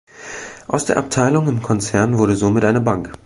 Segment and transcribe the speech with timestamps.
[0.65, 3.11] Aus der Abteilung im Konzern wurde somit eine Bank.